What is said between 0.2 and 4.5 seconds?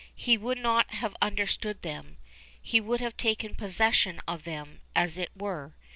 would not have understood them. He would have taken possession of